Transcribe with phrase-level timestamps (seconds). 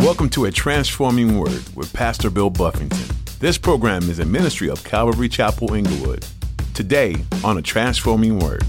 [0.00, 3.14] Welcome to A Transforming Word with Pastor Bill Buffington.
[3.38, 6.24] This program is a ministry of Calvary Chapel Inglewood.
[6.72, 8.64] Today on A Transforming Word.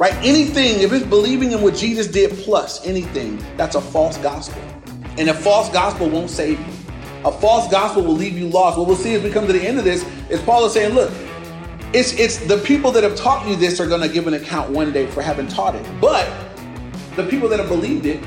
[0.00, 0.14] Right?
[0.16, 4.60] Anything, if it's believing in what Jesus did plus anything, that's a false gospel.
[5.16, 6.74] And a false gospel won't save you.
[7.24, 8.76] A false gospel will leave you lost.
[8.76, 10.92] What we'll see as we come to the end of this is Paul is saying,
[10.92, 11.12] look,
[11.92, 14.72] it's it's the people that have taught you this are going to give an account
[14.72, 15.86] one day for having taught it.
[16.00, 16.28] But
[17.14, 18.20] the people that have believed it,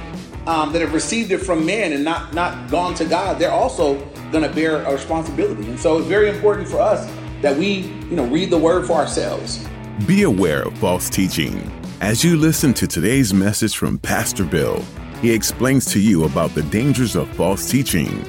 [0.47, 3.99] um, that have received it from man and not not gone to God, they're also
[4.31, 5.69] going to bear a responsibility.
[5.69, 7.05] And so it's very important for us
[7.41, 9.67] that we, you know, read the word for ourselves.
[10.07, 11.71] Be aware of false teaching.
[12.01, 14.83] As you listen to today's message from Pastor Bill,
[15.21, 18.23] he explains to you about the dangers of false teaching.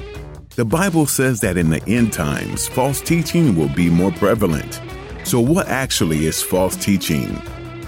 [0.55, 4.81] The Bible says that in the end times, false teaching will be more prevalent.
[5.23, 7.39] So, what actually is false teaching?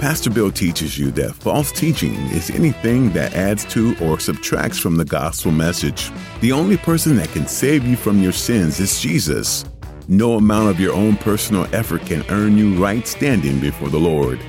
[0.01, 4.95] Pastor Bill teaches you that false teaching is anything that adds to or subtracts from
[4.97, 6.11] the gospel message.
[6.39, 9.63] The only person that can save you from your sins is Jesus.
[10.07, 14.39] No amount of your own personal effort can earn you right standing before the Lord.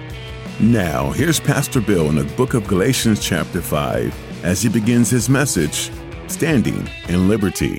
[0.58, 5.28] Now, here's Pastor Bill in the book of Galatians, chapter 5, as he begins his
[5.28, 5.90] message
[6.28, 7.78] Standing in Liberty.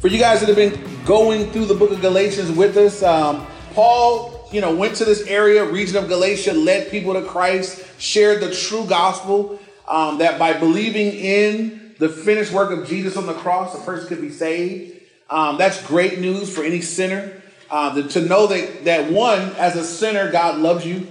[0.00, 3.46] For you guys that have been going through the book of Galatians with us, um,
[3.74, 8.40] Paul, you know, went to this area, region of Galatia, led people to Christ, shared
[8.40, 9.58] the true gospel
[9.88, 14.08] um, that by believing in the finished work of Jesus on the cross, a person
[14.08, 15.00] could be saved.
[15.30, 17.42] Um, that's great news for any sinner.
[17.70, 21.06] Uh, to know that, that one, as a sinner, God loves you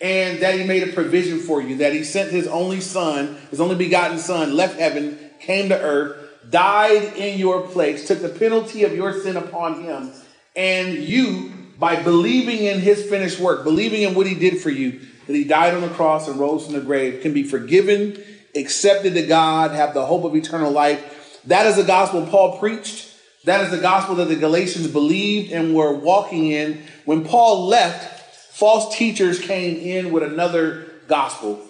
[0.00, 3.60] and that he made a provision for you, that he sent his only son, his
[3.60, 6.16] only begotten son, left heaven, came to earth,
[6.50, 10.12] died in your place, took the penalty of your sin upon him,
[10.54, 15.00] and you, by believing in his finished work, believing in what he did for you,
[15.26, 18.22] that he died on the cross and rose from the grave, can be forgiven,
[18.56, 21.40] accepted to God, have the hope of eternal life.
[21.44, 23.14] That is the gospel Paul preached.
[23.44, 26.82] That is the gospel that the Galatians believed and were walking in.
[27.04, 31.64] When Paul left, false teachers came in with another gospel.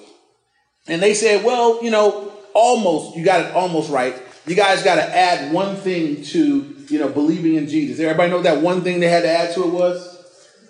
[0.87, 4.15] And they said, well, you know, almost, you got it almost right.
[4.49, 8.01] You guys got to add one thing to, you know, believing in Jesus.
[8.01, 10.17] Everybody know that one thing they had to add to it was?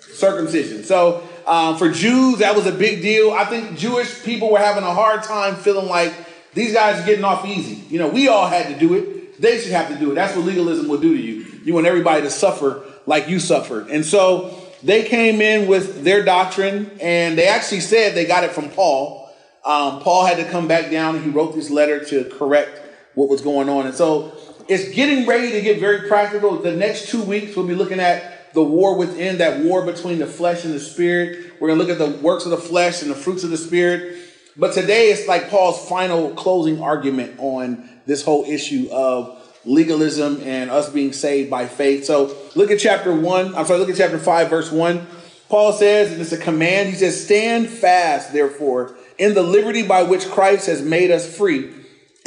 [0.01, 0.83] Circumcision.
[0.83, 3.31] So um, for Jews, that was a big deal.
[3.31, 6.13] I think Jewish people were having a hard time feeling like
[6.55, 7.77] these guys are getting off easy.
[7.89, 9.41] You know, we all had to do it.
[9.41, 10.17] They should have to do it.
[10.17, 11.47] That's what legalism will do to you.
[11.65, 13.89] You want everybody to suffer like you suffered.
[13.91, 18.51] And so they came in with their doctrine, and they actually said they got it
[18.51, 19.33] from Paul.
[19.65, 22.88] Um, Paul had to come back down, and he wrote this letter to correct
[23.19, 23.87] what was going on.
[23.87, 24.33] And so
[24.69, 26.57] it's getting ready to get very practical.
[26.57, 30.27] The next two weeks, we'll be looking at the war within, that war between the
[30.27, 31.53] flesh and the spirit.
[31.61, 33.57] We're going to look at the works of the flesh and the fruits of the
[33.57, 34.19] spirit.
[34.57, 40.71] But today, it's like Paul's final closing argument on this whole issue of legalism and
[40.71, 42.05] us being saved by faith.
[42.05, 43.55] So look at chapter 1.
[43.55, 45.07] I'm sorry, look at chapter 5, verse 1.
[45.49, 50.03] Paul says, and it's a command, he says, Stand fast, therefore, in the liberty by
[50.03, 51.73] which Christ has made us free,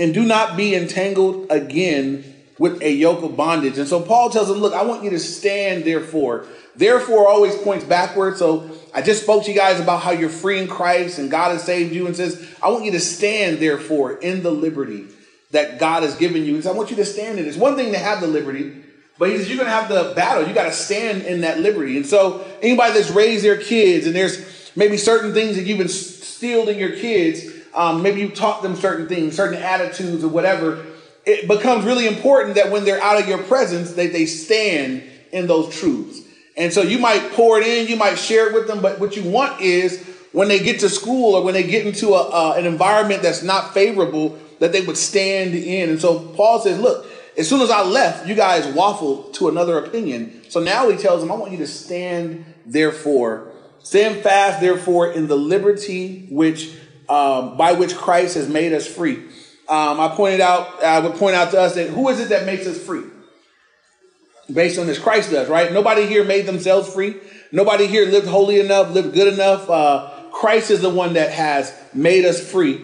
[0.01, 2.25] and do not be entangled again
[2.57, 3.77] with a yoke of bondage.
[3.77, 6.47] And so Paul tells them, Look, I want you to stand, therefore.
[6.75, 8.37] Therefore always points backward.
[8.37, 11.51] So I just spoke to you guys about how you're free in Christ and God
[11.51, 15.05] has saved you, and says, I want you to stand, therefore, in the liberty
[15.51, 16.55] that God has given you.
[16.55, 17.45] He says, I want you to stand in.
[17.45, 17.49] It.
[17.49, 18.73] It's one thing to have the liberty,
[19.19, 20.47] but he says, you're going to have the battle.
[20.47, 21.97] You got to stand in that liberty.
[21.97, 26.69] And so anybody that's raised their kids and there's maybe certain things that you've instilled
[26.69, 30.85] in your kids, um, maybe you taught them certain things, certain attitudes or whatever,
[31.25, 35.47] it becomes really important that when they're out of your presence, that they stand in
[35.47, 36.21] those truths.
[36.57, 39.15] And so you might pour it in, you might share it with them, but what
[39.15, 42.53] you want is when they get to school or when they get into a, uh,
[42.57, 45.89] an environment that's not favorable, that they would stand in.
[45.89, 47.07] And so Paul says, look,
[47.37, 50.41] as soon as I left, you guys waffled to another opinion.
[50.49, 55.27] So now he tells them, I want you to stand therefore, stand fast therefore in
[55.27, 56.75] the liberty which
[57.11, 59.17] um, by which Christ has made us free.
[59.67, 62.45] Um, I pointed out, I would point out to us that who is it that
[62.45, 63.03] makes us free?
[64.51, 65.73] Based on this, Christ does, right?
[65.73, 67.17] Nobody here made themselves free.
[67.51, 69.69] Nobody here lived holy enough, lived good enough.
[69.69, 72.81] Uh, Christ is the one that has made us free.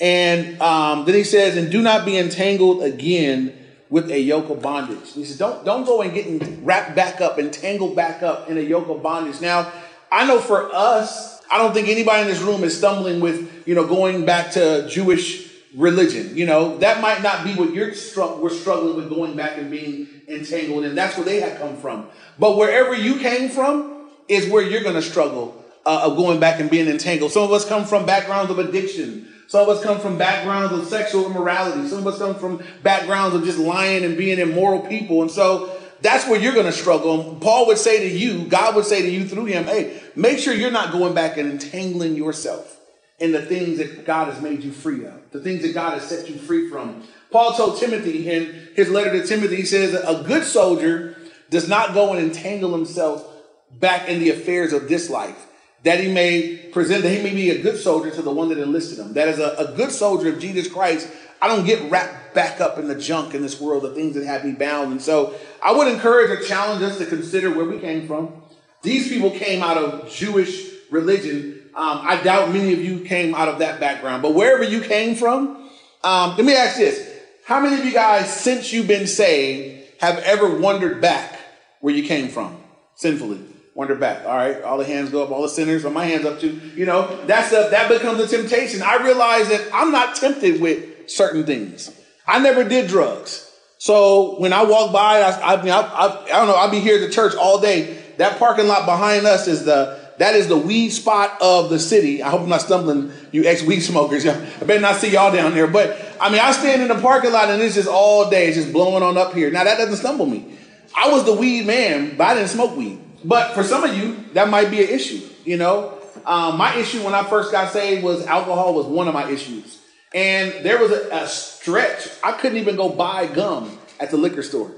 [0.00, 3.58] And um, then he says, and do not be entangled again
[3.90, 5.12] with a yoke of bondage.
[5.12, 6.26] He says, don't, don't go and get
[6.62, 9.40] wrapped back up and tangled back up in a yoke of bondage.
[9.40, 9.72] Now,
[10.12, 13.76] I know for us, I don't think anybody in this room is stumbling with, you
[13.76, 16.36] know, going back to Jewish religion.
[16.36, 19.70] You know, that might not be what you're str- we're struggling with going back and
[19.70, 20.96] being entangled in.
[20.96, 22.08] That's where they had come from.
[22.40, 26.58] But wherever you came from is where you're going to struggle uh, of going back
[26.58, 27.30] and being entangled.
[27.30, 30.86] Some of us come from backgrounds of addiction Some of us come from backgrounds of
[30.86, 31.86] sexual immorality.
[31.88, 35.22] Some of us come from backgrounds of just lying and being immoral people.
[35.22, 37.36] And so that's where you're going to struggle.
[37.40, 40.52] Paul would say to you, God would say to you through him, hey, make sure
[40.54, 42.78] you're not going back and entangling yourself
[43.18, 46.08] in the things that God has made you free of, the things that God has
[46.08, 47.02] set you free from.
[47.30, 51.16] Paul told Timothy in his letter to Timothy, he says, a good soldier
[51.50, 53.26] does not go and entangle himself
[53.70, 55.46] back in the affairs of this life,
[55.84, 58.58] that he may present, that he may be a good soldier to the one that
[58.58, 59.14] enlisted him.
[59.14, 61.08] That is a, a good soldier of Jesus Christ.
[61.44, 64.24] I don't get wrapped back up in the junk in this world, the things that
[64.24, 64.92] have me bound.
[64.92, 68.32] And so I would encourage or challenge us to consider where we came from.
[68.80, 71.60] These people came out of Jewish religion.
[71.74, 75.16] Um, I doubt many of you came out of that background, but wherever you came
[75.16, 75.68] from,
[76.02, 77.12] um, let me ask this.
[77.44, 81.38] How many of you guys, since you've been saved, have ever wondered back
[81.80, 82.56] where you came from
[82.94, 83.40] sinfully?
[83.74, 84.24] Wonder back.
[84.24, 86.58] All right, all the hands go up, all the sinners, my hands up too.
[86.74, 88.80] You know, that's that becomes a temptation.
[88.80, 91.90] I realize that I'm not tempted with certain things.
[92.26, 93.50] I never did drugs.
[93.78, 96.96] So when I walk by, I, I I, I, I don't know, I'll be here
[97.02, 98.02] at the church all day.
[98.16, 102.22] That parking lot behind us is the that is the weed spot of the city.
[102.22, 104.24] I hope I'm not stumbling, you ex weed smokers.
[104.26, 105.66] I better not see y'all down there.
[105.66, 108.56] But I mean, I stand in the parking lot and it's just all day, it's
[108.56, 109.50] just blowing on up here.
[109.50, 110.56] Now that doesn't stumble me.
[110.96, 113.00] I was the weed man, but I didn't smoke weed.
[113.24, 115.20] But for some of you, that might be an issue.
[115.44, 119.14] You know, um, my issue when I first got saved was alcohol was one of
[119.14, 119.78] my issues,
[120.14, 124.42] and there was a, a stretch I couldn't even go buy gum at the liquor
[124.42, 124.70] store.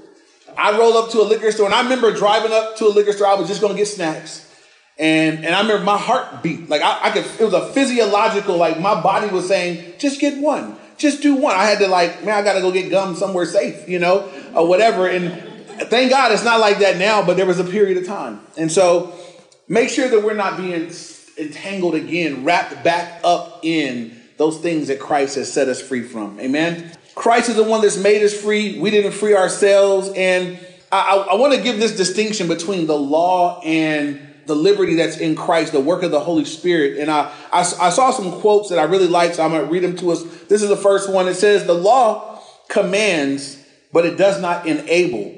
[0.57, 3.13] I rolled up to a liquor store, and I remember driving up to a liquor
[3.13, 3.27] store.
[3.27, 4.43] I was just going to get snacks.
[4.97, 6.69] And, and I remember my heart beat.
[6.69, 10.41] Like I, I could, it was a physiological, like my body was saying, just get
[10.41, 10.75] one.
[10.97, 11.55] Just do one.
[11.55, 14.27] I had to like, man, I got to go get gum somewhere safe, you know,
[14.55, 15.07] or whatever.
[15.07, 15.31] And
[15.89, 18.39] thank God it's not like that now, but there was a period of time.
[18.57, 19.13] And so
[19.67, 20.91] make sure that we're not being
[21.37, 26.39] entangled again, wrapped back up in those things that Christ has set us free from.
[26.39, 26.91] Amen.
[27.15, 28.79] Christ is the one that's made us free.
[28.79, 30.11] We didn't free ourselves.
[30.15, 30.59] And
[30.91, 35.17] I, I, I want to give this distinction between the law and the liberty that's
[35.17, 36.99] in Christ, the work of the Holy Spirit.
[36.99, 39.71] And I, I, I saw some quotes that I really liked, so I'm going to
[39.71, 40.23] read them to us.
[40.45, 41.27] This is the first one.
[41.27, 43.61] It says, The law commands,
[43.91, 45.35] but it does not enable.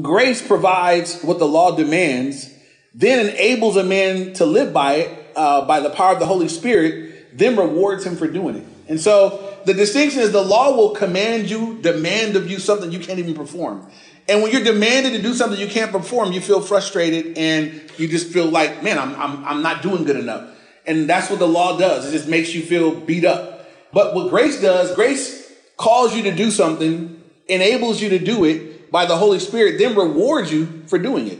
[0.00, 2.52] Grace provides what the law demands,
[2.94, 6.48] then enables a man to live by it uh, by the power of the Holy
[6.48, 8.66] Spirit, then rewards him for doing it.
[8.88, 12.98] And so the distinction is the law will command you, demand of you something you
[12.98, 13.90] can't even perform.
[14.28, 18.08] And when you're demanded to do something you can't perform, you feel frustrated and you
[18.08, 20.50] just feel like, man, I'm, I'm, I'm not doing good enough.
[20.86, 22.06] And that's what the law does.
[22.06, 23.66] It just makes you feel beat up.
[23.92, 28.90] But what grace does, grace calls you to do something, enables you to do it
[28.90, 31.38] by the Holy Spirit, then rewards you for doing it.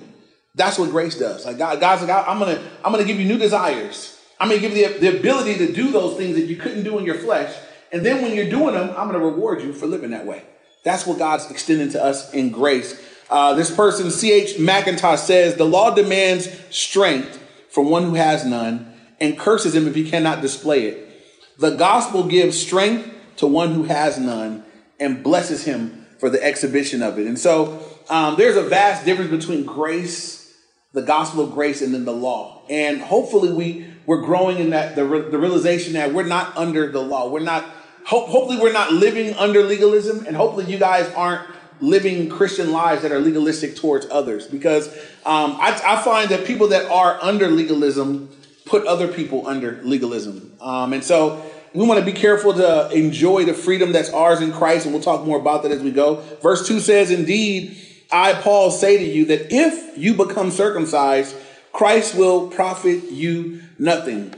[0.54, 1.46] That's what grace does.
[1.46, 4.13] Like God, God's like, I'm gonna, I'm gonna give you new desires.
[4.44, 6.98] I'm gonna give you the, the ability to do those things that you couldn't do
[6.98, 7.56] in your flesh.
[7.90, 10.42] And then when you're doing them, I'm gonna reward you for living that way.
[10.82, 13.02] That's what God's extending to us in grace.
[13.30, 14.58] Uh, this person, C.H.
[14.58, 19.94] Mackintosh, says the law demands strength from one who has none and curses him if
[19.94, 21.08] he cannot display it.
[21.58, 24.62] The gospel gives strength to one who has none
[25.00, 27.26] and blesses him for the exhibition of it.
[27.26, 30.54] And so um, there's a vast difference between grace,
[30.92, 32.66] the gospel of grace, and then the law.
[32.68, 37.00] And hopefully we we're growing in that the, the realization that we're not under the
[37.00, 37.28] law.
[37.28, 37.64] We're not
[38.04, 41.48] Hope, hopefully, we're not living under legalism, and hopefully, you guys aren't
[41.80, 44.46] living Christian lives that are legalistic towards others.
[44.46, 44.88] Because
[45.24, 48.28] um, I, I, find that people that are under legalism
[48.66, 50.52] put other people under legalism.
[50.60, 51.44] Um, and so
[51.74, 55.02] we want to be careful to enjoy the freedom that's ours in Christ, and we'll
[55.02, 56.16] talk more about that as we go.
[56.42, 57.78] Verse 2 says, Indeed,
[58.12, 61.34] I, Paul, say to you that if you become circumcised,
[61.72, 64.34] Christ will profit you nothing.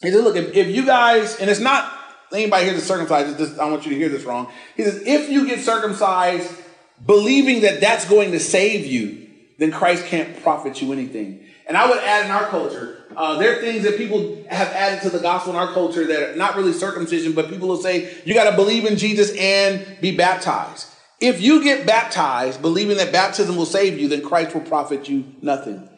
[0.00, 1.92] He said, Look, if, if you guys, and it's not
[2.32, 4.50] anybody here that's circumcised, this, I want you to hear this wrong.
[4.76, 6.50] He says, if you get circumcised
[7.04, 11.46] believing that that's going to save you, then Christ can't profit you anything.
[11.66, 15.02] And I would add in our culture, uh, there are things that people have added
[15.02, 18.16] to the gospel in our culture that are not really circumcision, but people will say,
[18.24, 20.88] you got to believe in Jesus and be baptized.
[21.20, 25.34] If you get baptized, believing that baptism will save you, then Christ will profit you
[25.42, 25.89] nothing.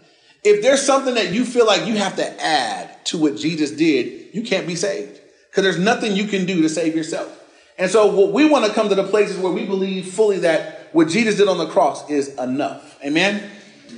[0.44, 4.34] If there's something that you feel like you have to add to what Jesus did,
[4.34, 7.38] you can't be saved because there's nothing you can do to save yourself.
[7.78, 10.88] And so, what we want to come to the places where we believe fully that
[10.92, 12.98] what Jesus did on the cross is enough.
[13.04, 13.50] Amen.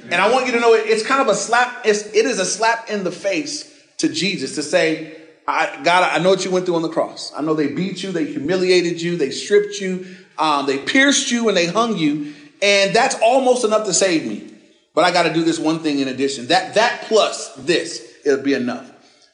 [0.04, 1.84] And I want you to know it, it's kind of a slap.
[1.84, 6.22] It's, it is a slap in the face to Jesus to say, I, God, I
[6.22, 7.32] know what you went through on the cross.
[7.36, 10.06] I know they beat you, they humiliated you, they stripped you,
[10.38, 14.53] um, they pierced you, and they hung you, and that's almost enough to save me.
[14.94, 16.46] But I got to do this one thing in addition.
[16.46, 18.90] That that plus this, it'll be enough.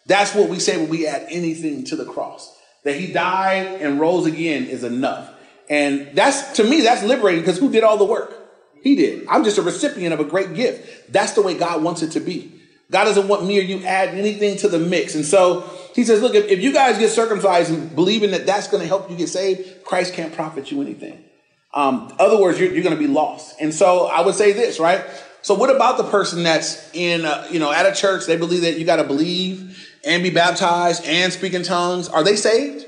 [0.07, 2.57] That's what we say when we add anything to the cross.
[2.85, 5.31] That he died and rose again is enough.
[5.69, 8.37] And that's, to me, that's liberating because who did all the work?
[8.83, 9.27] He did.
[9.29, 11.13] I'm just a recipient of a great gift.
[11.13, 12.61] That's the way God wants it to be.
[12.91, 15.15] God doesn't want me or you add anything to the mix.
[15.15, 18.67] And so he says, look, if, if you guys get circumcised and believing that that's
[18.67, 21.23] going to help you get saved, Christ can't profit you anything.
[21.73, 23.61] Um, other words, you're, you're going to be lost.
[23.61, 25.05] And so I would say this, right?
[25.43, 28.63] So what about the person that's in, uh, you know, at a church, they believe
[28.63, 32.09] that you got to believe and be baptized and speak in tongues.
[32.09, 32.87] Are they saved?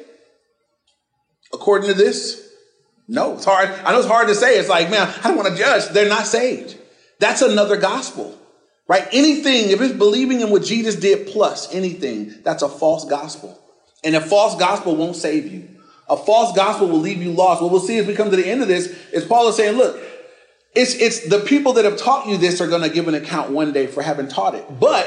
[1.52, 2.50] According to this?
[3.08, 3.68] No, it's hard.
[3.68, 4.58] I know it's hard to say.
[4.58, 5.88] It's like, man, I don't want to judge.
[5.90, 6.78] They're not saved.
[7.18, 8.38] That's another gospel,
[8.88, 9.06] right?
[9.12, 13.58] Anything, if it's believing in what Jesus did plus anything, that's a false gospel.
[14.02, 15.68] And a false gospel won't save you.
[16.08, 17.62] A false gospel will leave you lost.
[17.62, 19.76] What we'll see as we come to the end of this is Paul is saying,
[19.76, 20.00] look,
[20.74, 23.50] it's, it's the people that have taught you this are going to give an account
[23.50, 24.64] one day for having taught it.
[24.80, 25.06] But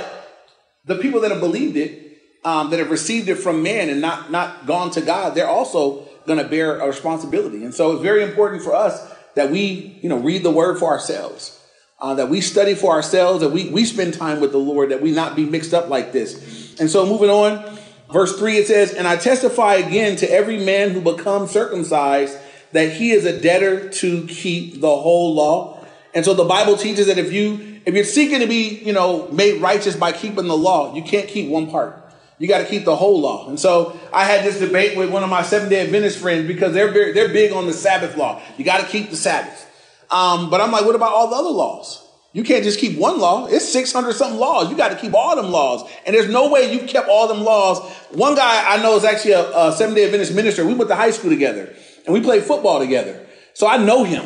[0.86, 4.32] the people that have believed it, um, that have received it from man and not,
[4.32, 7.64] not gone to God, they're also going to bear a responsibility.
[7.66, 10.92] And so it's very important for us that we, you know, read the word for
[10.92, 11.60] ourselves,
[12.00, 15.02] uh, that we study for ourselves, that we, we spend time with the Lord, that
[15.02, 16.76] we not be mixed up like this.
[16.80, 17.80] And so moving on,
[18.12, 22.38] verse three, it says, and I testify again to every man who becomes circumcised
[22.76, 25.86] that he is a debtor to keep the whole law.
[26.14, 29.30] And so the Bible teaches that if you, if you're seeking to be, you know,
[29.32, 32.02] made righteous by keeping the law, you can't keep one part.
[32.38, 33.48] You got to keep the whole law.
[33.48, 36.74] And so I had this debate with one of my Seventh Day Adventist friends because
[36.74, 38.42] they're very, they're big on the Sabbath law.
[38.58, 39.72] You got to keep the Sabbath.
[40.12, 42.06] Um, but I'm like, what about all the other laws?
[42.34, 43.48] You can't just keep one law.
[43.48, 44.70] It's 600 something laws.
[44.70, 45.90] You got to keep all them laws.
[46.06, 47.80] And there's no way you've kept all them laws.
[48.12, 50.66] One guy I know is actually a, a Seventh Day Adventist minister.
[50.66, 51.74] We went to high school together
[52.06, 53.26] and we played football together.
[53.54, 54.26] So I know him.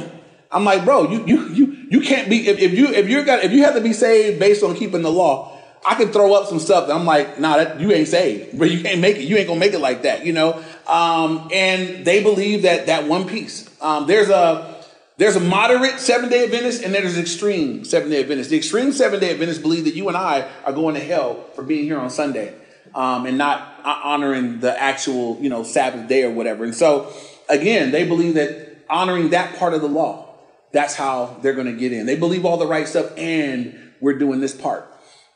[0.51, 3.43] I'm like, bro, you you you you can't be if, if you if you're got
[3.43, 5.57] if you have to be saved based on keeping the law,
[5.87, 8.71] I can throw up some stuff that I'm like, nah, that you ain't saved, but
[8.71, 9.23] you can't make it.
[9.23, 10.63] You ain't gonna make it like that, you know.
[10.87, 13.69] Um, and they believe that that one piece.
[13.81, 14.83] Um, there's a
[15.17, 18.49] there's a moderate seven day Adventist and there's extreme seven day Adventist.
[18.49, 21.63] The extreme seven day Adventists believe that you and I are going to hell for
[21.63, 22.55] being here on Sunday
[22.95, 26.63] um, and not honoring the actual you know Sabbath day or whatever.
[26.63, 27.13] And so
[27.49, 30.35] again, they believe that honoring that part of the law,
[30.71, 32.05] that's how they're going to get in.
[32.05, 34.85] They believe all the right stuff and we're doing this part.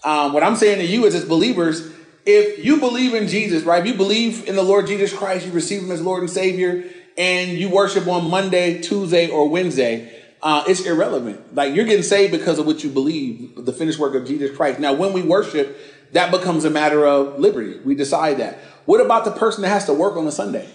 [0.03, 1.91] Um, what I'm saying to you is, as believers,
[2.25, 3.81] if you believe in Jesus, right?
[3.81, 6.83] If you believe in the Lord Jesus Christ, you receive Him as Lord and Savior,
[7.17, 11.55] and you worship on Monday, Tuesday, or Wednesday, uh, it's irrelevant.
[11.55, 14.79] Like you're getting saved because of what you believe, the finished work of Jesus Christ.
[14.79, 15.77] Now, when we worship,
[16.11, 17.79] that becomes a matter of liberty.
[17.79, 18.57] We decide that.
[18.85, 20.69] What about the person that has to work on a Sunday?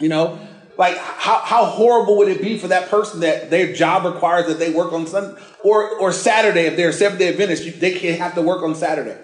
[0.00, 0.38] You know,
[0.78, 4.58] like how, how horrible would it be for that person that their job requires that
[4.58, 8.18] they work on Sunday or, or Saturday if they're a seventh day Adventist, they can't
[8.18, 9.18] have to work on Saturday.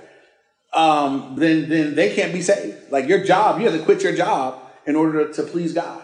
[0.73, 2.91] Um, then, then they can't be saved.
[2.91, 6.03] Like your job, you have to quit your job in order to please God.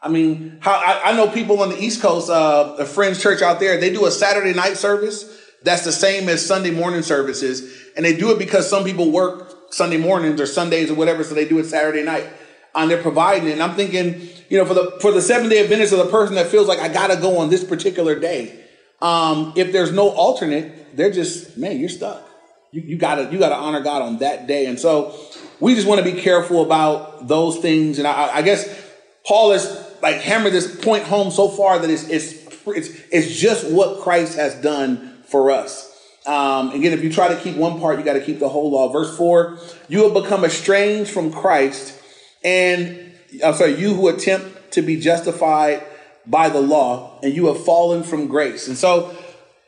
[0.00, 3.42] I mean, how I, I know people on the East Coast, uh, a friend's church
[3.42, 7.90] out there, they do a Saturday night service that's the same as Sunday morning services,
[7.96, 11.34] and they do it because some people work Sunday mornings or Sundays or whatever, so
[11.34, 12.26] they do it Saturday night
[12.74, 13.52] and they're providing it.
[13.52, 16.34] And I'm thinking, you know, for the for the seven day Adventist or the person
[16.36, 18.64] that feels like I gotta go on this particular day,
[19.00, 22.26] um, if there's no alternate, they're just man, you're stuck.
[22.72, 24.66] You, you gotta you gotta honor God on that day.
[24.66, 25.18] And so
[25.60, 27.98] we just want to be careful about those things.
[27.98, 28.68] And I, I guess
[29.26, 33.70] Paul has like hammered this point home so far that it's it's it's, it's just
[33.70, 35.86] what Christ has done for us.
[36.26, 38.70] Um, again, if you try to keep one part, you got to keep the whole
[38.70, 38.88] law.
[38.92, 39.58] Verse four:
[39.88, 41.99] You have become estranged from Christ
[42.42, 43.12] and
[43.44, 45.84] I'm sorry, you who attempt to be justified
[46.26, 48.68] by the law, and you have fallen from grace.
[48.68, 49.16] And so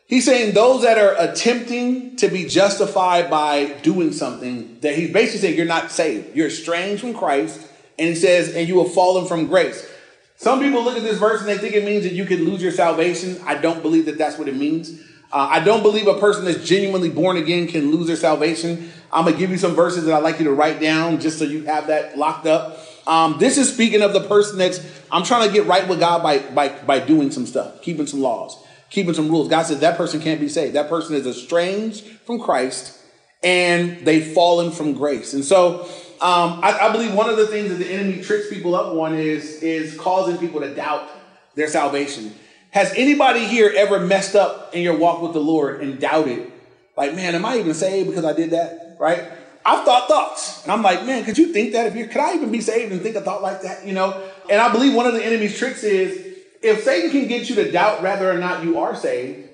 [0.06, 5.40] he's saying those that are attempting to be justified by doing something, that he's basically
[5.40, 6.36] saying you're not saved.
[6.36, 7.68] You're estranged from Christ.
[7.98, 9.88] And he says, and you have fallen from grace.
[10.36, 12.62] Some people look at this verse and they think it means that you can lose
[12.62, 13.40] your salvation.
[13.44, 15.00] I don't believe that that's what it means.
[15.32, 18.92] Uh, I don't believe a person that's genuinely born again can lose their salvation.
[19.10, 21.38] I'm going to give you some verses that I'd like you to write down just
[21.38, 22.78] so you have that locked up.
[23.06, 26.22] Um, this is speaking of the person that's, I'm trying to get right with God
[26.22, 28.56] by, by, by doing some stuff, keeping some laws,
[28.90, 29.48] keeping some rules.
[29.48, 30.74] God says that person can't be saved.
[30.74, 32.98] That person is estranged from Christ
[33.42, 35.32] and they've fallen from grace.
[35.32, 35.82] And so
[36.20, 39.14] um, I, I believe one of the things that the enemy tricks people up on
[39.14, 41.08] is, is causing people to doubt
[41.54, 42.32] their salvation.
[42.72, 46.50] Has anybody here ever messed up in your walk with the Lord and doubted,
[46.96, 48.82] like, man, am I even saved because I did that?
[49.02, 49.24] right?
[49.64, 50.62] I've thought thoughts.
[50.62, 52.92] And I'm like, man, could you think that if you could I even be saved
[52.92, 53.84] and think a thought like that?
[53.84, 54.22] You know?
[54.48, 57.72] And I believe one of the enemy's tricks is if Satan can get you to
[57.72, 59.48] doubt whether or not you are saved,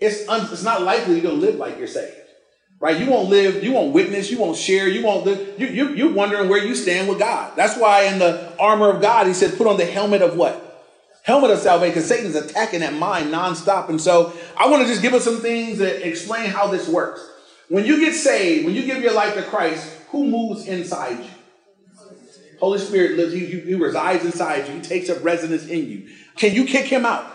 [0.00, 2.16] it's, un, it's not likely you're gonna live like you're saved.
[2.80, 2.98] right?
[2.98, 5.60] You won't live, you won't witness, you won't share, you won't live.
[5.60, 7.52] You, you, you're wondering where you stand with God.
[7.56, 10.63] That's why in the armor of God, he said, put on the helmet of what?
[11.24, 13.88] Helmet of salvation, because Satan's attacking that mind nonstop.
[13.88, 17.26] And so I want to just give us some things that explain how this works.
[17.68, 21.30] When you get saved, when you give your life to Christ, who moves inside you?
[22.60, 24.74] Holy Spirit lives, he, he resides inside you.
[24.74, 26.10] He takes up residence in you.
[26.36, 27.26] Can you kick him out?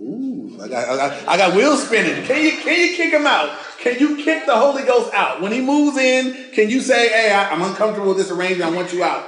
[0.00, 2.24] Ooh, I got, I got, I got wheels spinning.
[2.24, 3.50] Can you, can you kick him out?
[3.80, 5.40] Can you kick the Holy Ghost out?
[5.40, 8.70] When he moves in, can you say, hey, I, am uncomfortable with this arrangement.
[8.70, 9.24] I want you out.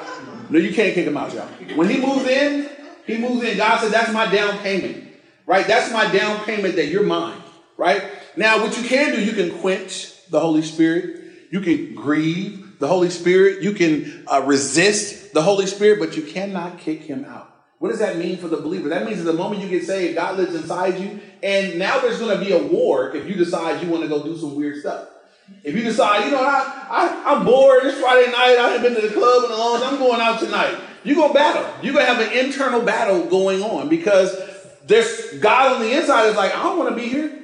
[0.52, 1.47] No, you can't kick him out, y'all.
[1.76, 2.68] When he moves in,
[3.06, 3.56] he moves in.
[3.56, 5.11] God said, that's my down payment,
[5.47, 5.66] right?
[5.66, 7.40] That's my down payment that you're mine,
[7.78, 8.02] right?
[8.37, 11.49] Now, what you can do, you can quench the Holy Spirit.
[11.50, 13.62] You can grieve the Holy Spirit.
[13.62, 17.49] You can uh, resist the Holy Spirit, but you cannot kick him out.
[17.78, 18.90] What does that mean for the believer?
[18.90, 21.18] That means that the moment you get saved, God lives inside you.
[21.42, 24.23] And now there's going to be a war if you decide you want to go
[24.23, 25.09] do some weird stuff.
[25.64, 29.00] If you decide, you know, I, I, I'm bored, it's Friday night, I haven't been
[29.00, 30.76] to the club in a long time, I'm going out tonight.
[31.04, 31.66] You're going to battle.
[31.82, 34.37] You're going to have an internal battle going on because
[34.87, 37.38] there's God on the inside is like, I don't want to be here.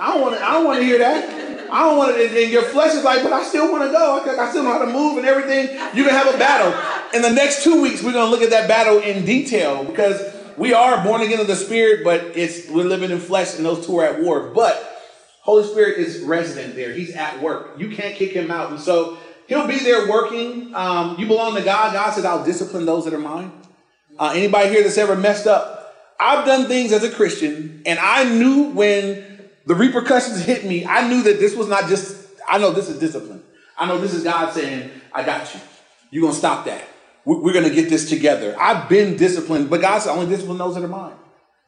[0.00, 1.50] I don't want to, I don't want to hear that.
[1.70, 4.18] I don't want to, and your flesh is like, but I still want to go.
[4.18, 5.68] I, I still know how to move and everything.
[5.94, 6.72] You're going to have a battle.
[7.14, 10.34] In the next two weeks, we're going to look at that battle in detail because
[10.56, 13.86] we are born again of the Spirit, but it's we're living in flesh, and those
[13.86, 14.50] two are at war.
[14.52, 14.89] But
[15.50, 16.92] Holy Spirit is resident there.
[16.92, 17.72] He's at work.
[17.76, 18.70] You can't kick him out.
[18.70, 20.72] And so he'll be there working.
[20.76, 21.92] Um, you belong to God.
[21.92, 23.50] God says, I'll discipline those that are mine.
[24.16, 25.92] Uh, anybody here that's ever messed up?
[26.20, 31.08] I've done things as a Christian, and I knew when the repercussions hit me, I
[31.08, 33.42] knew that this was not just, I know this is discipline.
[33.76, 35.60] I know this is God saying, I got you.
[36.12, 36.84] You're going to stop that.
[37.24, 38.54] We're going to get this together.
[38.56, 41.14] I've been disciplined, but God said, only discipline those that are mine.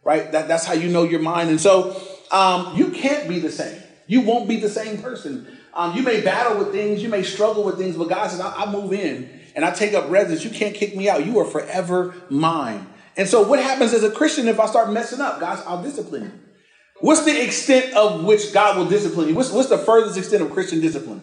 [0.04, 0.30] Right?
[0.30, 1.50] That, that's how you know your mind.
[1.50, 1.96] And so
[2.32, 3.80] um, you can't be the same.
[4.06, 5.46] You won't be the same person.
[5.74, 8.52] Um, you may battle with things, you may struggle with things, but God says, I,
[8.62, 10.44] I move in and I take up residence.
[10.44, 11.24] You can't kick me out.
[11.24, 12.86] You are forever mine.
[13.16, 15.38] And so, what happens as a Christian if I start messing up?
[15.38, 16.32] God, I'll discipline you.
[17.00, 19.34] What's the extent of which God will discipline you?
[19.34, 21.22] What's, what's the furthest extent of Christian discipline?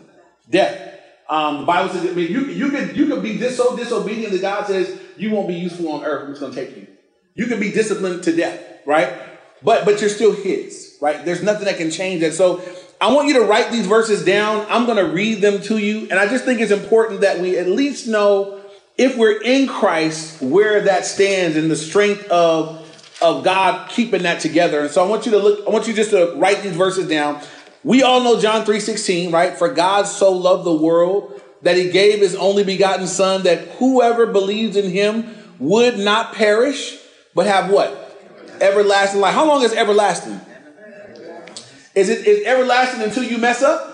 [0.49, 0.99] Death.
[1.29, 4.33] Um, the Bible says, I mean, you, you can you can be dis- so disobedient
[4.33, 6.29] that God says you won't be useful on earth.
[6.31, 6.87] It's going to take you.
[7.35, 9.28] You can be disciplined to death, right?
[9.61, 11.23] But but you're still His, right?
[11.23, 12.33] There's nothing that can change that.
[12.33, 12.61] So
[13.01, 14.65] I want you to write these verses down.
[14.69, 17.57] I'm going to read them to you, and I just think it's important that we
[17.57, 18.59] at least know
[18.97, 22.85] if we're in Christ where that stands and the strength of
[23.21, 24.81] of God keeping that together.
[24.81, 27.07] And so I want you to look, I want you just to write these verses
[27.07, 27.41] down.
[27.83, 29.57] We all know John 3:16, right?
[29.57, 34.25] For God so loved the world that he gave his only begotten son that whoever
[34.25, 36.97] believes in him would not perish,
[37.35, 38.08] but have what?
[38.61, 39.33] Everlasting life.
[39.33, 40.39] How long is everlasting?
[41.95, 43.89] Is it is everlasting until you mess up?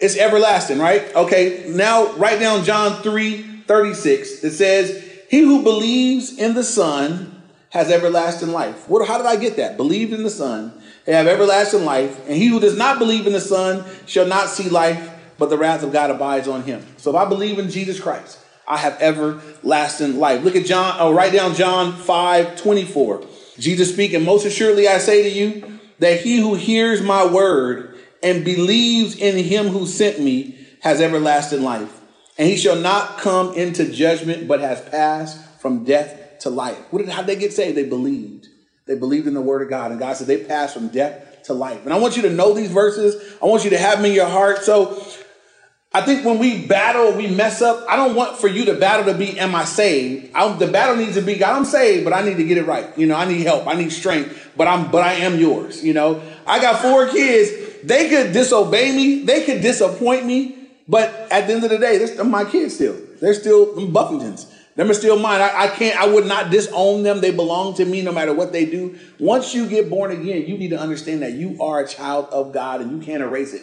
[0.00, 1.14] It's everlasting, right?
[1.14, 4.42] Okay, now write down John 3 36.
[4.44, 8.88] It says, He who believes in the Son has everlasting life.
[8.88, 9.76] What, how did I get that?
[9.76, 10.72] Believe in the Son,
[11.06, 14.68] have everlasting life, and he who does not believe in the Son shall not see
[14.68, 16.84] life, but the wrath of God abides on him.
[16.96, 20.42] So if I believe in Jesus Christ, I have everlasting life.
[20.42, 23.26] Look at John, oh, write down John 5 24.
[23.60, 28.44] Jesus speaking, Most assuredly I say to you that he who hears my word and
[28.44, 32.00] believes in him who sent me has everlasting life.
[32.38, 36.78] And he shall not come into judgment, but has passed from death to life.
[36.90, 37.76] What did, how they get saved?
[37.76, 38.48] They believed.
[38.86, 39.90] They believed in the word of God.
[39.90, 41.84] And God said they passed from death to life.
[41.84, 43.36] And I want you to know these verses.
[43.42, 44.62] I want you to have them in your heart.
[44.62, 45.04] So
[45.92, 47.84] I think when we battle, we mess up.
[47.88, 50.30] I don't want for you to battle to be, am I saved?
[50.34, 52.66] I, the battle needs to be, God, I'm saved, but I need to get it
[52.66, 52.96] right.
[52.96, 53.66] You know, I need help.
[53.66, 55.82] I need strength, but I'm, but I am yours.
[55.84, 57.82] You know, I got four kids.
[57.82, 59.24] They could disobey me.
[59.24, 60.68] They could disappoint me.
[60.86, 62.96] But at the end of the day, they're my kids still.
[63.20, 64.46] They're still Buffingtons.
[64.76, 65.40] Them are still mine.
[65.40, 67.20] I, I, can't, I would not disown them.
[67.20, 68.96] They belong to me no matter what they do.
[69.18, 72.52] Once you get born again, you need to understand that you are a child of
[72.52, 73.62] God and you can't erase it.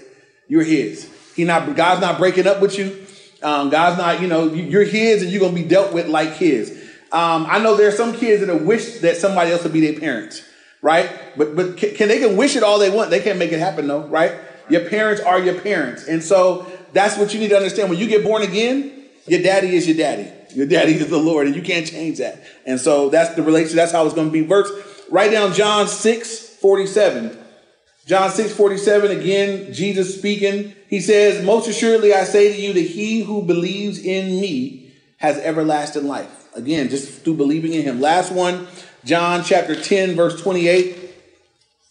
[0.50, 1.10] You're his.
[1.38, 3.06] He not God's not breaking up with you.
[3.44, 6.72] Um, God's not, you know, you're his and you're gonna be dealt with like his.
[7.12, 10.00] Um, I know there are some kids that wish that somebody else would be their
[10.00, 10.42] parents,
[10.82, 11.10] right?
[11.38, 13.12] But but can, can they can wish it all they want.
[13.12, 14.34] They can't make it happen though, right?
[14.68, 16.08] Your parents are your parents.
[16.08, 17.90] And so that's what you need to understand.
[17.90, 20.32] When you get born again, your daddy is your daddy.
[20.56, 22.42] Your daddy is the Lord, and you can't change that.
[22.66, 23.76] And so that's the relationship.
[23.76, 24.42] That's how it's going to be.
[24.42, 24.72] Verse,
[25.12, 27.38] write down John 6, 47.
[28.08, 30.74] John 6, 47, again, Jesus speaking.
[30.88, 35.38] He says, Most assuredly I say to you that he who believes in me has
[35.38, 36.48] everlasting life.
[36.56, 38.02] Again, just through believing in him.
[38.02, 38.68] Last one,
[39.04, 40.98] John chapter 10, verse 28.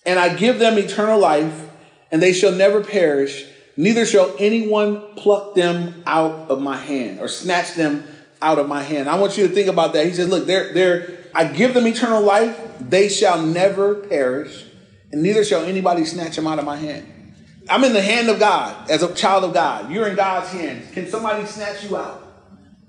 [0.05, 1.69] And I give them eternal life,
[2.11, 3.45] and they shall never perish,
[3.77, 8.05] neither shall anyone pluck them out of my hand or snatch them
[8.41, 9.09] out of my hand.
[9.09, 10.07] I want you to think about that.
[10.07, 14.65] He says, Look, they're, they're, I give them eternal life, they shall never perish,
[15.13, 17.16] and neither shall anybody snatch them out of my hand.
[17.69, 19.91] I'm in the hand of God as a child of God.
[19.91, 20.93] You're in God's hands.
[20.93, 22.23] Can somebody snatch you out?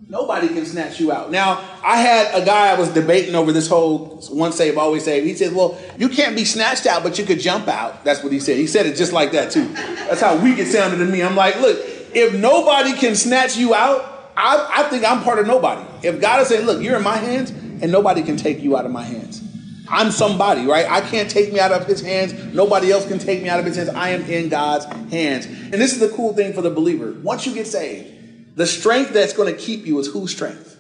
[0.10, 1.32] Nobody can snatch you out.
[1.32, 5.26] Now, I had a guy I was debating over this whole one save, always save.
[5.26, 8.06] He said, Well, you can't be snatched out, but you could jump out.
[8.06, 8.56] That's what he said.
[8.56, 9.68] He said it just like that, too.
[9.74, 11.22] That's how weak it sounded to me.
[11.22, 11.78] I'm like, Look,
[12.14, 15.86] if nobody can snatch you out, I, I think I'm part of nobody.
[16.08, 18.86] If God is saying, Look, you're in my hands, and nobody can take you out
[18.86, 19.44] of my hands.
[19.90, 20.90] I'm somebody, right?
[20.90, 22.34] I can't take me out of his hands.
[22.54, 23.90] Nobody else can take me out of his hands.
[23.90, 25.46] I am in God's hands.
[25.46, 27.14] And this is the cool thing for the believer.
[27.22, 30.80] Once you get saved, the strength that's going to keep you is whose strength?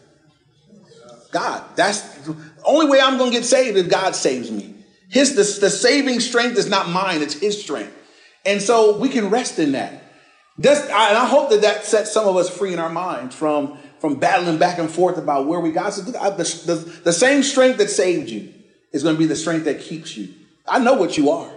[1.32, 1.64] God.
[1.76, 4.76] That's the only way I'm going to get saved if God saves me.
[5.10, 7.94] His the, the saving strength is not mine; it's His strength,
[8.46, 10.04] and so we can rest in that.
[10.64, 13.78] I, and I hope that that sets some of us free in our minds from
[14.00, 15.94] from battling back and forth about where we got.
[15.94, 18.54] So the, the, the same strength that saved you
[18.92, 20.34] is going to be the strength that keeps you.
[20.68, 21.52] I know what you are.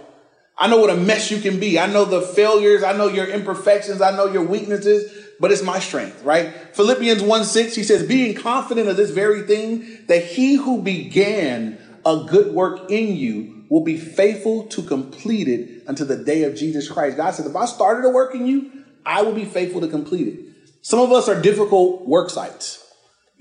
[0.57, 1.79] I know what a mess you can be.
[1.79, 2.83] I know the failures.
[2.83, 4.01] I know your imperfections.
[4.01, 6.53] I know your weaknesses but it's my strength, right?
[6.75, 11.79] Philippians 1 6, he says, being confident of this very thing, that he who began
[12.05, 16.55] a good work in you will be faithful to complete it until the day of
[16.55, 17.17] Jesus Christ.
[17.17, 20.27] God says, if I started a work in you, I will be faithful to complete
[20.27, 20.39] it.
[20.83, 22.80] Some of us are difficult work sites.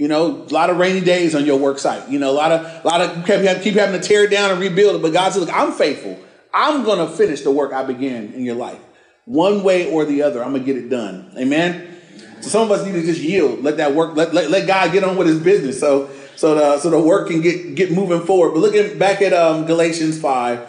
[0.00, 2.08] You know, a lot of rainy days on your work site.
[2.08, 4.58] You know, a lot of, a lot of keep having to tear it down and
[4.58, 5.02] rebuild it.
[5.02, 6.18] But God said, look, I'm faithful.
[6.54, 8.80] I'm going to finish the work I began in your life.
[9.26, 11.30] One way or the other, I'm going to get it done.
[11.36, 12.00] Amen.
[12.40, 14.90] So some of us need to just yield, let that work, let, let, let God
[14.90, 15.78] get on with his business.
[15.78, 18.52] So so the so the work can get get moving forward.
[18.52, 20.60] But looking back at um, Galatians five,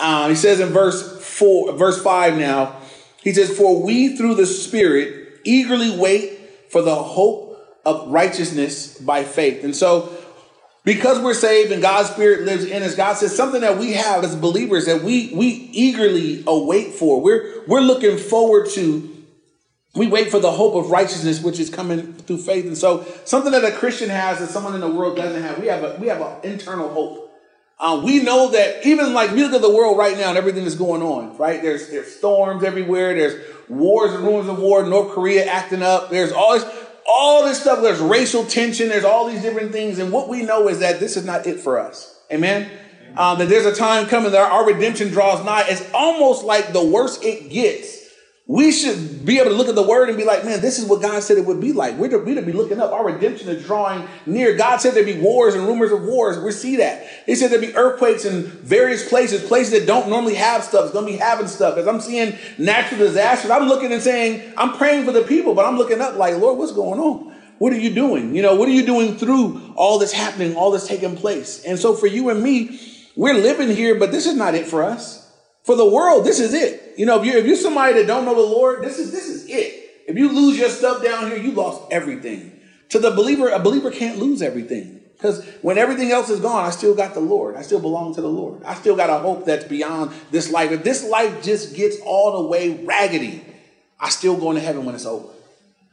[0.00, 2.80] uh, he says in verse four, verse five now,
[3.22, 7.51] he says, "For we through the Spirit eagerly wait for the hope
[7.84, 10.16] of righteousness by faith." And so,
[10.84, 14.24] because we're saved and God's Spirit lives in us, God says something that we have
[14.24, 17.20] as believers that we we eagerly await for.
[17.20, 19.08] We're we're looking forward to
[19.94, 22.64] we wait for the hope of righteousness, which is coming through faith.
[22.64, 25.66] And so, something that a Christian has that someone in the world doesn't have, we
[25.66, 27.30] have a we have an internal hope.
[27.78, 30.62] Uh, we know that even like we look at the world right now and everything
[30.62, 31.60] that's going on, right?
[31.60, 33.14] There's there's storms everywhere.
[33.14, 34.84] There's wars and rumors of war.
[34.84, 36.08] North Korea acting up.
[36.08, 36.64] There's all this
[37.06, 37.82] all this stuff.
[37.82, 38.88] There's racial tension.
[38.88, 39.98] There's all these different things.
[39.98, 42.18] And what we know is that this is not it for us.
[42.30, 42.70] Amen.
[43.16, 45.64] Um, that there's a time coming that our redemption draws nigh.
[45.68, 48.01] It's almost like the worse it gets
[48.52, 50.84] we should be able to look at the word and be like, man, this is
[50.84, 51.96] what God said it would be like.
[51.96, 52.92] We're to, we're to be looking up.
[52.92, 54.54] Our redemption is drawing near.
[54.54, 56.38] God said there'd be wars and rumors of wars.
[56.38, 57.06] We see that.
[57.24, 60.84] He said there'd be earthquakes in various places, places that don't normally have stuff.
[60.84, 61.78] It's going to be having stuff.
[61.78, 65.64] As I'm seeing natural disasters, I'm looking and saying, I'm praying for the people, but
[65.64, 67.34] I'm looking up like, Lord, what's going on?
[67.56, 68.36] What are you doing?
[68.36, 71.64] You know, what are you doing through all this happening, all this taking place?
[71.64, 72.78] And so for you and me,
[73.16, 75.26] we're living here, but this is not it for us.
[75.64, 76.81] For the world, this is it.
[76.96, 79.28] You know, if you're, if you're somebody that don't know the Lord, this is, this
[79.28, 79.82] is it.
[80.06, 82.58] If you lose your stuff down here, you lost everything.
[82.90, 85.00] To the believer, a believer can't lose everything.
[85.16, 87.54] Because when everything else is gone, I still got the Lord.
[87.56, 88.64] I still belong to the Lord.
[88.64, 90.72] I still got a hope that's beyond this life.
[90.72, 93.44] If this life just gets all the way raggedy,
[94.00, 95.31] I still going to heaven when it's over.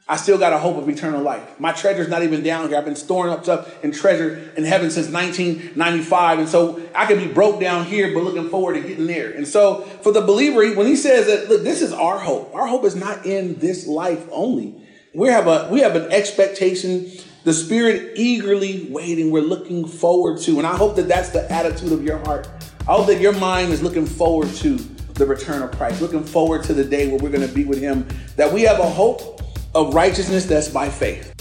[0.10, 1.60] I still got a hope of eternal life.
[1.60, 2.80] My treasure's not even down here.
[2.80, 6.40] I've been storing up stuff in treasure in heaven since 1995.
[6.40, 9.30] And so I can be broke down here, but looking forward to getting there.
[9.30, 12.56] And so for the believer, when he says that, look, this is our hope.
[12.56, 14.74] Our hope is not in this life only.
[15.14, 17.12] We have a, we have an expectation,
[17.44, 19.30] the spirit eagerly waiting.
[19.30, 20.58] We're looking forward to.
[20.58, 22.50] And I hope that that's the attitude of your heart.
[22.88, 24.76] I hope that your mind is looking forward to
[25.14, 27.80] the return of Christ, looking forward to the day where we're going to be with
[27.80, 29.39] him, that we have a hope
[29.76, 31.34] of righteousness that's by faith.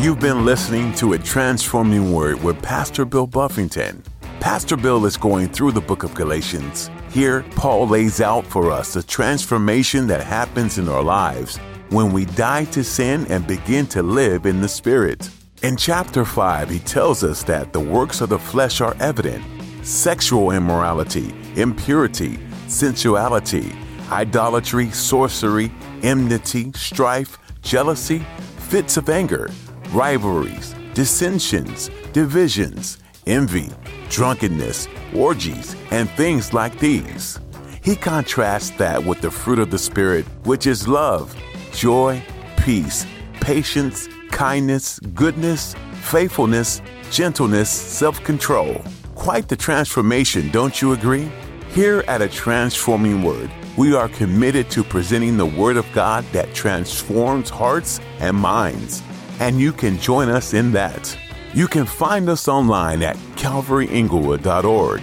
[0.00, 4.02] You've been listening to a transforming word with Pastor Bill Buffington.
[4.40, 6.90] Pastor Bill is going through the book of Galatians.
[7.10, 11.56] Here, Paul lays out for us the transformation that happens in our lives
[11.88, 15.28] when we die to sin and begin to live in the Spirit.
[15.62, 19.44] In chapter 5, he tells us that the works of the flesh are evident
[19.82, 23.72] sexual immorality, impurity, sensuality,
[24.10, 28.24] idolatry, sorcery, enmity, strife, jealousy,
[28.58, 29.50] fits of anger,
[29.90, 33.70] rivalries, dissensions, divisions, envy,
[34.08, 37.38] drunkenness, orgies, and things like these.
[37.82, 41.36] He contrasts that with the fruit of the Spirit, which is love,
[41.72, 42.22] joy,
[42.56, 43.06] peace,
[43.40, 48.82] patience, kindness, goodness, faithfulness, gentleness, self control.
[49.14, 51.30] Quite the transformation, don't you agree?
[51.70, 56.54] Here at A Transforming Word, we are committed to presenting the Word of God that
[56.54, 59.02] transforms hearts and minds.
[59.40, 61.16] And you can join us in that.
[61.52, 65.00] You can find us online at calvaryinglewood.org.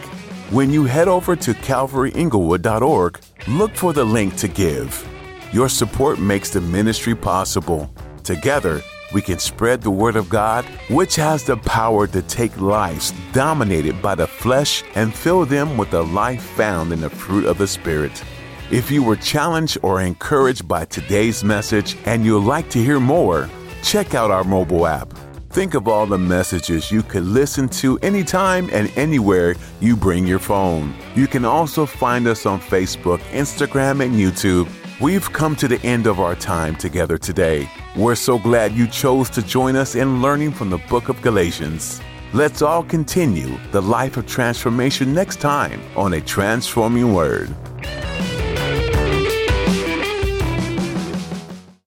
[0.49, 5.07] When you head over to calvaryinglewood.org, look for the link to give.
[5.51, 7.93] Your support makes the ministry possible.
[8.23, 8.81] Together,
[9.13, 14.01] we can spread the Word of God, which has the power to take lives dominated
[14.01, 17.67] by the flesh and fill them with the life found in the fruit of the
[17.67, 18.23] Spirit.
[18.71, 23.49] If you were challenged or encouraged by today's message and you'd like to hear more,
[23.83, 25.13] check out our mobile app.
[25.51, 30.39] Think of all the messages you could listen to anytime and anywhere you bring your
[30.39, 30.95] phone.
[31.13, 34.67] You can also find us on Facebook, Instagram, and YouTube.
[35.01, 37.67] We've come to the end of our time together today.
[37.95, 41.99] We're so glad you chose to join us in learning from the book of Galatians.
[42.31, 47.55] Let's all continue the life of transformation next time on A Transforming Word.